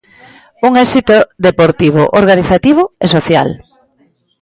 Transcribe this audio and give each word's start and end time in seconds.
Un 0.67 0.71
éxito 0.85 1.17
deportivo, 1.47 2.01
organizativo 2.21 2.83
e 3.05 3.07
social. 3.15 3.49